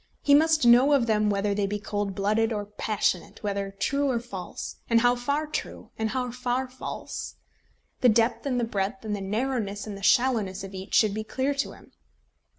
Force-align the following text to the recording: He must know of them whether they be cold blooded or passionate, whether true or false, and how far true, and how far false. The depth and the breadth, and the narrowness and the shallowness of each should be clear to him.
He 0.23 0.33
must 0.33 0.65
know 0.65 0.93
of 0.93 1.05
them 1.05 1.29
whether 1.29 1.53
they 1.53 1.67
be 1.67 1.77
cold 1.77 2.15
blooded 2.15 2.51
or 2.51 2.65
passionate, 2.65 3.43
whether 3.43 3.69
true 3.77 4.09
or 4.09 4.19
false, 4.19 4.77
and 4.89 5.01
how 5.01 5.15
far 5.15 5.45
true, 5.45 5.91
and 5.95 6.09
how 6.09 6.31
far 6.31 6.67
false. 6.67 7.35
The 7.99 8.09
depth 8.09 8.47
and 8.47 8.59
the 8.59 8.63
breadth, 8.63 9.05
and 9.05 9.15
the 9.15 9.21
narrowness 9.21 9.85
and 9.85 9.95
the 9.95 10.01
shallowness 10.01 10.63
of 10.63 10.73
each 10.73 10.95
should 10.95 11.13
be 11.13 11.23
clear 11.23 11.53
to 11.53 11.73
him. 11.73 11.91